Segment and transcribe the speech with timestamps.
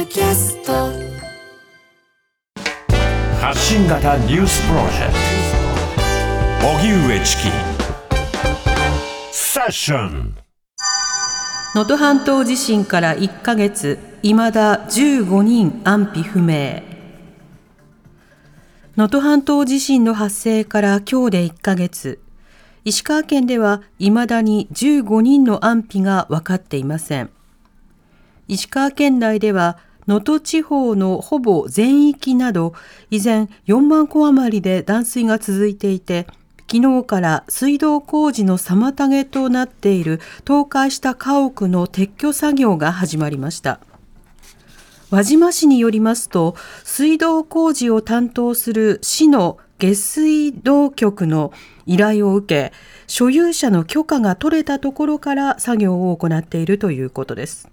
[0.00, 0.72] ドキャスト。
[3.38, 5.12] 発信型ニュースプロジェク
[6.62, 6.68] ト。
[6.78, 7.42] 荻上チキ。
[9.30, 10.38] セッション。
[11.74, 13.98] 能登半島地震から1ヶ月。
[14.22, 16.82] いまだ15人安否不明。
[18.96, 22.20] 能登半島地震の発生から今日で1ヶ月。
[22.86, 27.28] 石川県ではいまだに15人の安否が分かっていません。
[28.48, 29.76] 石川県内では
[30.06, 32.74] 能登地方のほぼ全域など
[33.10, 36.26] 依然4万戸余りで断水が続いていて
[36.72, 43.80] 昨日から水道工事の妨げとなっている倒壊した家屋の撤去作業が始まりました。
[45.10, 46.54] 輪島市によりますと
[46.84, 51.52] 水道工事を担当する市の下水道局の
[51.86, 52.72] 依頼を受け
[53.08, 57.68] 所有者の許可が取れたところから作業を行っているということです。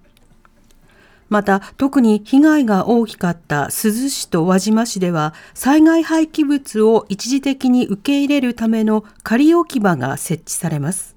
[1.29, 11.15] また特に被害が大きかった珠洲市と輪島市では災害廃棄物を一時的に受け入れるための仮置き場が設置されます。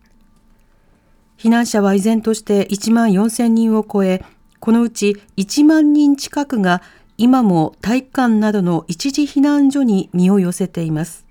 [1.38, 4.22] 避難者は依然として1万4000人を超え
[4.58, 6.83] このうち1万人近くが
[7.16, 11.25] 今も体育館などの一時避難所に身を寄せています。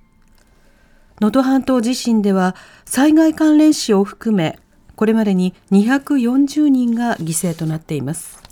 [1.20, 4.58] 能登半島地震では災害関連死を含め
[4.96, 8.49] これまでに240人が犠牲となっています。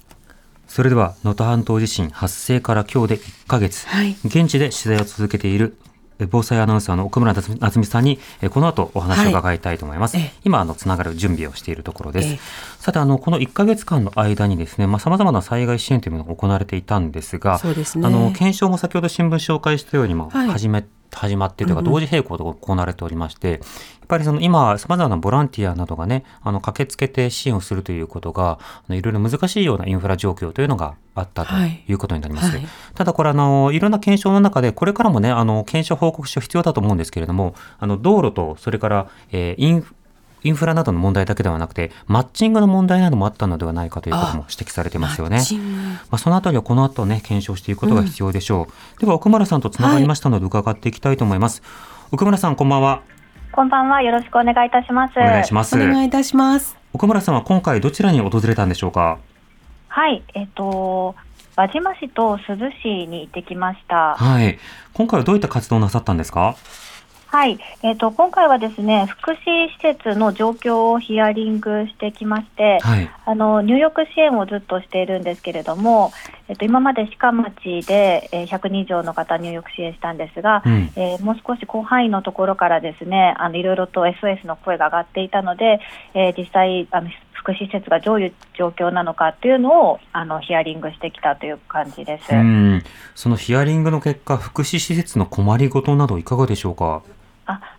[0.67, 4.15] それでは能登半島地震発生から今日で1ヶ月、はい。
[4.25, 5.77] 現地で取材を続けている
[6.19, 10.17] え防災アナウンサーの奥村夏美さんにえこの後お話を伺いたいと思います。
[10.17, 10.39] はいええ。
[10.43, 12.27] 今あのつながる準備をしているところです。
[12.27, 12.39] ええ。
[12.79, 18.07] さてあのこの1ヶ月間の間にですね、まあ様々な災害支援というものが行われていたんですが、そうですね。
[18.07, 20.47] あの検証も先ほど新聞紹介したようにもはい。
[20.47, 20.85] 始め、
[21.17, 23.59] 始まってというか同時並行で行われておりまして、やっ
[24.07, 31.83] ぱりその今様々なボランティアなどがね、あの駆けつけて支援をするということが、あのいろいろ難しいようなインフラ状況というのがあったとはい。
[31.87, 32.55] いうことになります。
[32.55, 32.67] はい。
[32.93, 39.95] ただこれあの、いろんな検証の中で、これからもね、あの、検証報告書必要だと思うんですけれども、あの、道路と、それから、えーインフ、
[40.47, 45.37] インフラなどの問題だけではなくて、マッチングの問題などもあったのではないかということも指摘されてますよね。
[45.37, 48.99] マッチングまあ、そのあたりはこの後ね、検証していくことが必要でしょう。
[49.01, 51.61] では、奥村さんとつながりましたので、伺っていきたいと思います。
[52.11, 53.01] 奥村さん、こんばんは。
[53.51, 54.01] こんばんは。
[54.01, 55.13] よろしくお願いいたします。
[55.17, 55.75] お願いします。
[55.75, 59.17] お願いいたします奥村さんは今回どちらに訪れたんでしょうか？
[59.89, 60.23] はい。
[60.33, 61.15] えっ、と、
[61.55, 64.15] 輪島市と珠洲市に行ってきました。
[64.15, 64.59] はい。
[64.93, 66.55] 今回はどういった活動をなさったんですか？
[67.27, 67.59] はい。
[67.83, 69.35] えっ、と、今回はですね、福祉
[69.69, 73.09] 施設の状況をヒアリングしてきまして、はい。
[73.25, 76.11] あの、入浴支援をずっとしているんですけれども、
[76.47, 80.91] えっ、と、今まで鹿町で、えー100人以上の方入浴支援したんですが、うん。
[80.95, 85.79] えーもう少し広範囲のところからですね、あのいろいろと SOS の声が上がっていたので、
[86.13, 92.33] えー実際あの福祉施設がどういう状況なのかっていうのをあのヒアリングしてきたという感じです。
[92.33, 92.83] うん。
[93.15, 97.03] そのヒアリングの結果、福祉施設の困りごとなどいかがでしょうか？
[97.05, 97.16] あ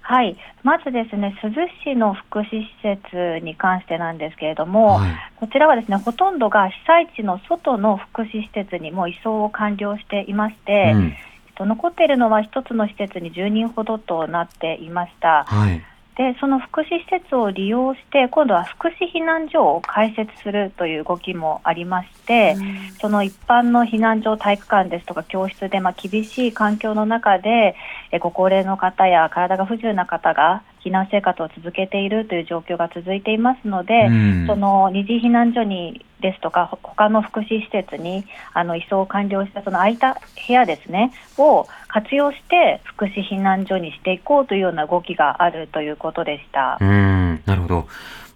[0.08, 5.10] はい、まずですね、珠洲市の福祉施設に関してなんですけれども、はい。
[5.36, 11.02] こちらはですね、ほとんどが被災地の外の福祉施設にもう移送を完了していまして、うん。
[11.08, 11.10] え
[11.50, 15.44] っと残っているのは一つの施設に10人ほどとなっていました。
[15.46, 15.84] はい。
[16.18, 22.56] でその福祉施設を利用して今度は福祉避難所を開設するという動きもありまして、
[23.00, 27.76] その一般の避難所体育館ですとか教室で、まあ、厳しい環境の中で
[28.10, 34.46] えご高齢の方や体が不自由な方が避難生活を続けているという状況が続いていますので、うん。
[34.48, 38.24] その二次避難所にですとかほ他の福祉施設に
[38.54, 46.78] あの移送を完了したその空いた部屋ですねを活用して福祉避難所にしていこうというような動きがあるということでした。
[46.80, 47.42] うん。
[47.46, 47.88] なるほど。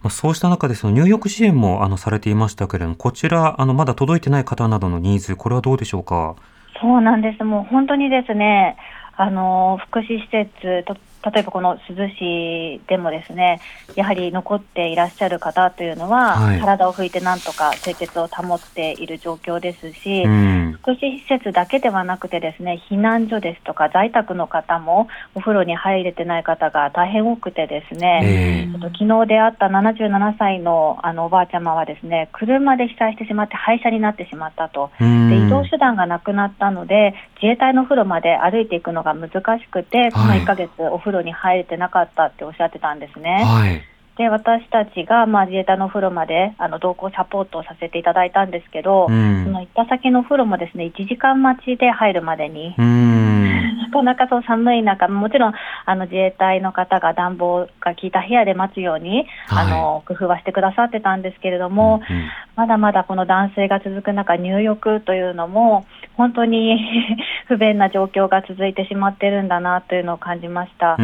[0.03, 6.35] まあ、そうした中で、その入浴支援もあのされていましたけれども、こちら、あの、まだ届いてない方などのニーズ、これはどうでしょうか？
[6.81, 7.45] そうなんです。
[7.45, 8.77] もう本当にですね、
[9.17, 13.60] あの福祉施設と例えばこの珠洲市でもですね、
[13.94, 20.73] やはり残っていらっしゃる方というのは、はい体を拭いてなんとか清潔を保っている状況ですし、うん。
[20.81, 34.91] 福祉施設だけではなくてですね、避難所ですとか在宅の方もお風呂に入れてない方が大変多くてですね、えちょっと昨日出会った77歳のあのおばあちゃまはですね、車で被災してしまって廃車になってしまったと。
[35.00, 35.31] えうん。
[35.31, 43.44] で移動手段がなくなったので、自衛隊のお風呂まで歩いていくのが難しくて、この1ヶ月、お風呂に入れてなかったっておっしゃってたんですね。
[43.44, 43.82] はい。
[44.17, 53.42] で私たちが、まあ、自衛隊のお風呂まであの同行サポートをさせていただいたんですけど、うんその行った先のお風呂もですね1時間待ちで入るまでにうーん。
[53.82, 59.67] なかなかそう寒い中、もちろんあの自衛隊の方が暖房が効いた部屋で待つように、はい。
[59.67, 62.31] あの工夫はしてくださってたんですけれども、うんうん。
[62.56, 65.87] まだまだこの断水が続く中、入浴というのも、
[66.17, 66.79] 本当に
[67.49, 70.96] 不便な状況が続いてしまってるんだなというのを感じました。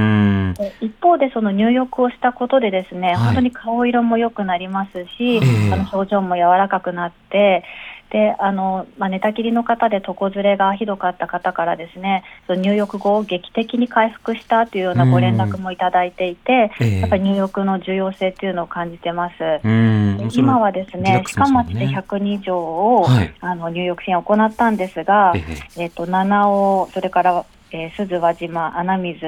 [0.80, 3.16] 一方で、その入浴をしたことで、ですね、はい。
[3.16, 5.40] 本当に顔色も良くなりますし、え
[5.70, 5.72] え。
[5.72, 7.64] あの表情も柔らかくなって、
[8.10, 17.00] であのまあ、寝たきりの方で床ずれがひどかった方からですねその入浴後、劇的に回復したというようなご連絡もいただいていて、ええ。
[17.00, 19.34] やっぱり入浴の重要性というのを感じてます。
[19.62, 20.16] うん。
[20.16, 23.34] で今はですね、鹿町で100人以上を、はい。
[23.40, 25.44] あの入浴支援を行ったんですが、え
[25.76, 25.82] え。
[25.82, 29.26] えっと七尾、それから、えー、鈴輪島、穴水、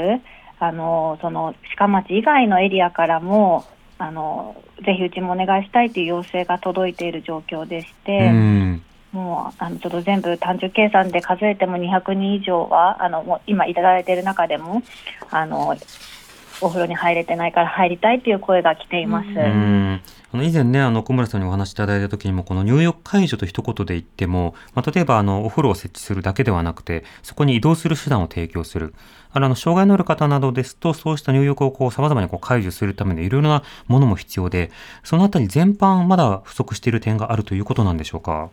[0.58, 3.64] あのその鹿町以外のエリアからも、
[4.00, 8.82] あのぜひうちもお願いしたいという要請が届いている状況でして、うん。
[9.12, 14.82] もうあのちょっと全部単純計算で数えても200人以上は、あのもう今いただいている中でも、
[15.30, 15.76] あの
[16.60, 19.28] お風呂に入れてないから入りたいという声が来ています。
[19.28, 20.00] うん
[20.32, 28.94] あの以前ね、あの小村さんにお話しいただいた時にも、この入浴解除と一言で言っても、まあ、例えばあのお風呂を設置するだけではなくて、そこに移動する手段を提供する。
[29.32, 34.70] あの障害のある方などですと、そうした入浴をこう様々にこう解除するためのいろいろなものも必要で、
[35.02, 38.50] そのあたり全般まだ不足している点があるということなんでしょうか？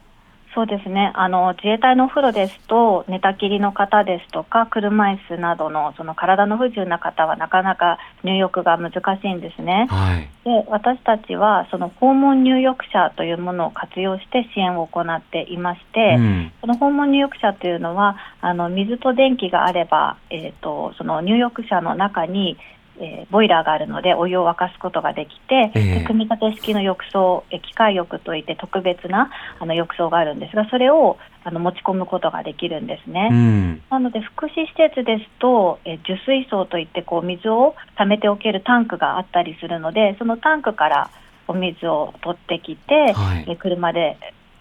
[0.58, 9.86] そうですねあの自衛隊のお風呂ですと寝たきりの方ですとか車椅子などのその体の不自由な方はなかなか入浴が難しいんですね。
[9.88, 10.28] はい。
[10.44, 16.52] で私たちはその訪問入浴者というものを活用して支援を行っていまして、うん。
[16.62, 22.58] その訪問入浴者というのはあの水と電気があれば、えー、とその入浴者の中に、
[23.00, 29.30] えーボイラーがあるのでお湯を沸かすことができて、ええで組み立て式の浴槽えー機械浴といって特別な
[29.60, 33.30] あの浴槽があるんですがそれをあの持ち込むことができるんですね。
[33.32, 33.82] うん。
[33.90, 41.10] なので福祉施設ですと、えー受水槽といってこう水を溜めておけるタンクがあったりするのでそのタンクから
[41.48, 44.18] お水を取ってきて、はいえー車で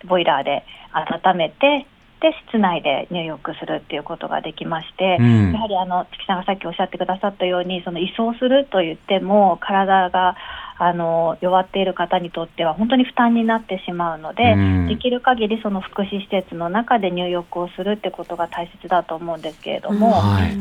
[0.07, 1.87] ボイラーで温めて
[2.21, 5.53] で室内で入浴するっていうことができまして、うん。
[5.53, 10.37] やはりあの月さんがさっきおっしゃってくださったようにその移送すると言っても体が
[10.79, 14.89] あの弱っている方にとっては本当に負担になってしまうので、うん。
[14.89, 20.57] できる限りその福祉施設の中で入浴をするってことが大切だと思うんですけれども、はい。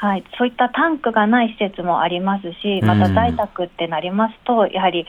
[0.00, 5.06] はい、そういったタンクがない施設もありますし、また在宅ってなりますと、やはり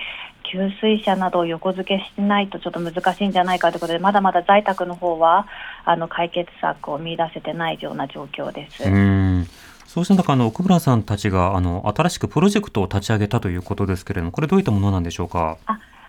[0.52, 5.48] 給水車などを横付けしないとちょっと難しいんじゃないかということで、まだまだ在宅の方は
[5.86, 8.84] あの解決策を見出せてないような状況です。
[8.84, 9.48] うん
[9.86, 15.58] そうした中、あの奥村さんたちがあの新しくプロジェクトを立ち上げたということですけれども、これどういったものなんでしょうか？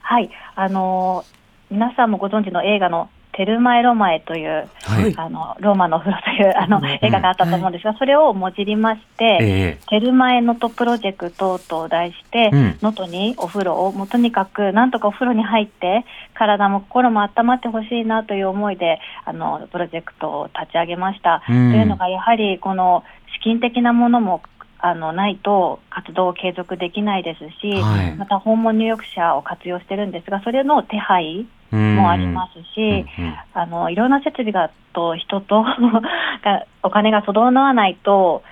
[0.03, 1.25] はい、あの
[1.71, 5.15] 皆さんもご存知の映画のテルマエ・ロマエという、はい。
[5.17, 6.87] あのローマのお風呂というあのうん。
[6.87, 12.79] 映画があったと思うんですが、それをもじりまして、えテルマエノトプロジェクトと題して、うん。
[12.83, 16.05] 能登にお風呂をもうとにかくなんとかお風呂に入って
[16.35, 21.43] 体も心も温まってほしいなという思いであのプロジェクトを立ち上げました。
[21.49, 21.71] うん。
[21.73, 23.05] というのがやはりこの
[23.35, 24.43] 資金的なものも
[24.79, 28.17] あのないと活動を継続できないですし、はい。
[28.17, 31.47] また訪問入浴者を活用してるんですがそれの手配え
[31.77, 38.43] もありますし、うんうんあのいろんな設備がと人とがお金が整わないと、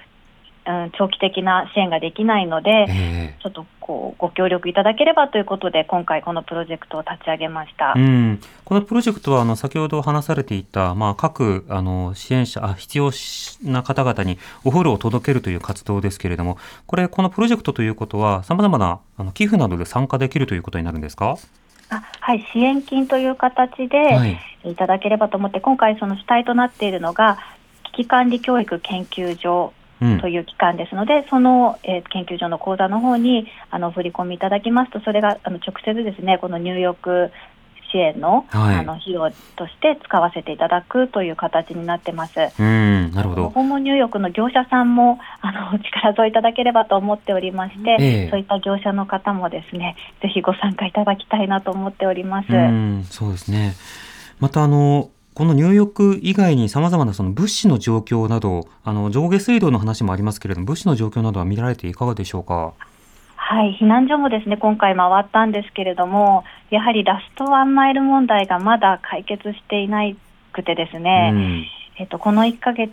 [0.66, 7.94] うん、長期的な支援ができないので、えちょっとこうご協力いただければということで今回このプロジェクトを立ち上げました。
[7.96, 13.10] えうん、このプロジェクトはあの先ほど話されていた、まあ、各あの支援者あ必要
[13.64, 21.36] な方々にお風呂を届けるという活動ですけれどもこれこのプロジェクトということはさまざまなあの寄付などで参加できるということになるんですか？
[21.90, 24.38] あはい、支援金という形ではい。
[24.64, 27.38] いただければと思って、今回その主体となっているのが
[27.84, 30.20] 危機管理教育研究所うん。
[30.20, 37.32] という機関ですので、その、えー研究所の口座の方にあの振り込みいただきますと、それがあの直接ですね、この入浴
[37.90, 38.76] 支援の,、はい。
[38.76, 42.34] あの費用として使わせていただくという形になってます。
[42.58, 43.50] うんなるほど。
[43.50, 48.28] 訪問入浴の業者さんもあの 力添えいただければと思っておりまして、ええ。
[48.30, 52.52] そういった業者の方もですね、ぜひご参加いただきたいなと思っております。
[52.52, 53.72] うんそうですね。
[54.40, 62.72] またあのこの入浴以外にさまざまなその物資の状況などあの上下水道の話もありますけれども物資の状況などは見られていかがでしょうか？
[63.50, 70.02] はい、避難所もですね今回回ったんですけれども、やはりラストワンマイル問題がまだ解決していな
[70.52, 72.92] くてですね、うんえっと、この1ヶ月、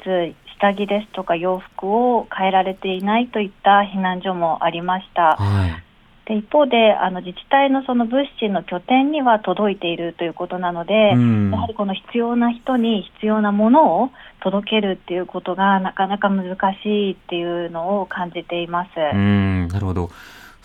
[0.58, 5.36] 下着ですとか洋服を変えられていないといった避難所もありました。
[5.36, 5.86] はい
[6.26, 14.10] で一方であの自治体のその物資の拠点には届いているということなので、うんやはりこの必要な人に必要なものを
[14.40, 18.90] 届けるっていうことがなかなか難しいっていうのを感じています。
[19.14, 20.10] うん、なるほど。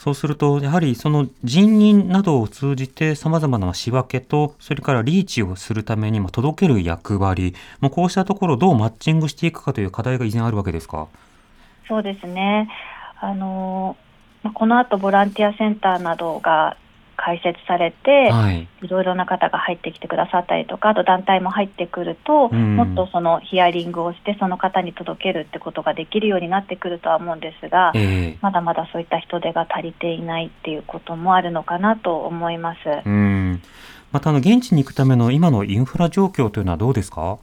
[0.02, 11.08] そうすると、やはりその人員などを通じて様々な仕分けと、それからリーチをするためにまあ届ける役割、もうこうしたところをどうマッチングしていくかという課題が依然あるわけですか？
[11.86, 12.70] そうですね。
[13.20, 13.94] あの
[14.42, 16.78] まあこの後ボランティアセンターなどが
[17.30, 18.66] 開設されて、はい。
[18.82, 32.78] いろいろな方が入ってきてくださったりとか、あと団体も入ってくると、うんもっとそのヒアリングをして、その方に届けるってことができるようになってくるとは思うんですが、ええまだまだそういった人手が足りていないっていうこともあるのかなと思います。
[33.04, 33.62] うん。
[34.12, 37.38] また、あの、現地に行くための今のインフラ状況というのはどうですか？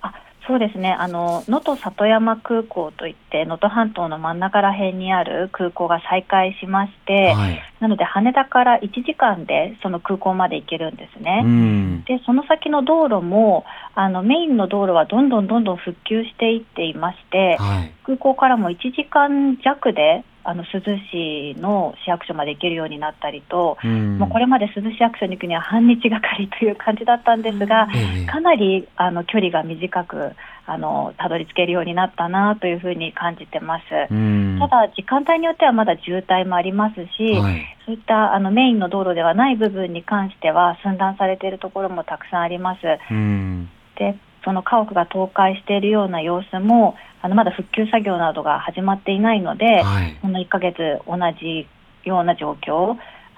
[0.00, 0.12] あ
[0.46, 7.60] そうですね、あの能登里山空港といって、能登半島の真ん中ら辺にある空港が再開しまして、はい。
[7.80, 11.42] なので羽田から1時間でその空港まで行けるんですね。
[11.44, 12.04] うん。
[12.04, 13.64] でその先の道路も
[13.94, 17.92] あのメインの道路はどんどんどんどん復旧していっていましてはい。
[18.04, 24.18] 空港からも1時間弱であの珠洲市の市役所まで行けるようになったりと、うん。
[24.18, 30.32] もうこれまで珠洲市役所に行くには半日がかりという感じだったんですが、ええかなりあの距離が短く
[30.68, 33.84] あのたどり着けるようになったなというふうに感じてます。
[34.10, 34.58] うん。
[34.58, 37.76] ただ時間帯によってはまだ渋滞もありますし、はい。
[37.86, 42.80] そういったあのメインの道路ではない部分に関しては寸断されているところもたくさんあります。
[43.10, 43.68] うん。
[43.96, 50.18] でその家屋が倒壊しているような様子もあのまだ復旧作業などが始まっていないので、はい。
[50.20, 51.68] この1ヶ月同じ
[52.04, 52.96] ような状況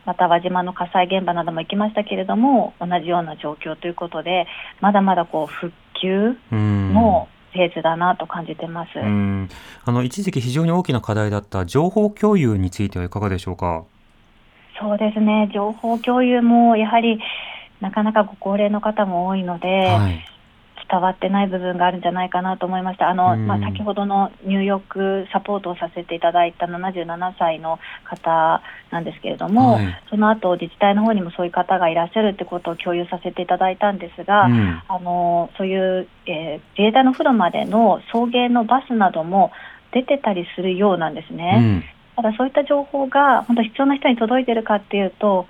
[0.09, 4.47] また輪島の火災現場なども行きましたけれども同じような状況ということで
[4.81, 6.95] まだまだこう復旧うん。
[6.95, 8.91] のフェーズだなと感じてます。
[8.99, 9.49] うん。
[9.85, 13.85] あの、一時期非常に大きな課題だった情報共有についてはいかがでしょうか？
[14.81, 17.21] そうですね情報共有もやはり
[17.81, 20.25] なかなかご高齢の方も多いので、はい。
[20.91, 23.09] 伝わってない部分があるんじゃないかなと思いました。
[23.09, 34.83] あの、うんまあ、先ほどの入浴サポートをさせていただいた77歳の方なんですけれども、はいその後自治体の方にもそういう方がいらっしゃるってことを共有させていただいたんですが、うん。
[34.89, 39.53] あのそういう、えー自衛隊の風呂までの送迎のバスなども
[39.93, 41.61] 出てたりするようなんですうね。
[41.61, 41.85] ん。
[42.17, 45.47] ただそういった情報が本当必要な人に届いてるかっていうと、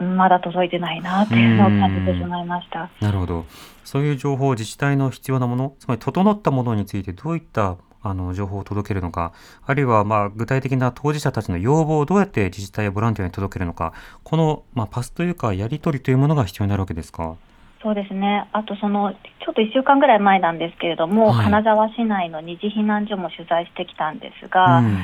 [0.00, 2.88] うんまだ届いてないなっていうのを感じてしまいました。
[3.00, 3.44] なるほど。
[3.88, 9.32] そういう情報、自治体の必要なもの、つまり整ったものについてどういったあの情報を届けるのか、
[9.66, 17.36] あるいはまあ具体的な当事者たちの要望をどうやって自治体やボランティアに届けるのか、このまあパスというかやり取りというものが必要になるわけですか？
[17.82, 21.44] そうですね、あとそのちょっと1週間ぐらい前なんですけれども、はい。
[21.44, 24.98] 金沢市内の二次避難所も取材してきたんですが、うん。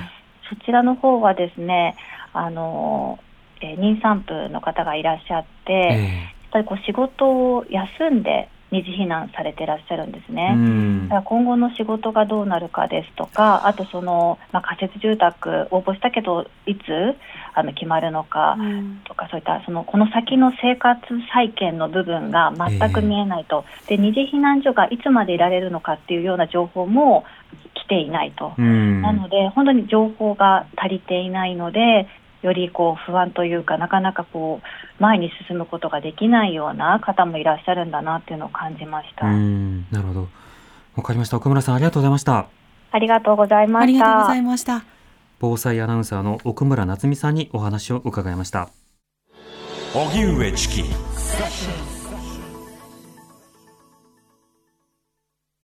[0.51, 1.97] そちらの方はですね、
[2.33, 3.19] あの
[3.61, 10.53] えー妊産婦の方がいらっしゃって、やっえぱりこう仕事を休んで二次避難されていらっしゃるんですえね。
[10.57, 11.09] うん。
[11.09, 16.81] だから今後の仕事がどうなるかですとか、あとその、まあ、仮設住宅応募したけど、いつ
[17.55, 18.59] あの決まるのか、
[19.05, 20.99] とかそういったそのこの先の生活
[21.33, 27.25] 再建の部分が全く見えないと、で二次避難所がいつまでいられるのかっていうような情報も
[27.75, 29.03] 来ていないと、うん。
[29.03, 32.09] なので本当に情報が足りていないので
[32.45, 39.27] よりこう不安というかなかなかこう前に進むことができないような方もいらっしゃるんだなっていうのを感じました。
[39.27, 40.29] うんなるほど。
[40.97, 41.39] わかりました。
[41.39, 42.47] 奥村さんありがとうございました。
[42.93, 44.07] ありがとうございまありした。
[44.07, 44.85] がとうございました。
[45.41, 48.69] 防災アナウンサーの奥村夏美さんにお話を伺いました。
[49.95, 51.14] 荻上チキ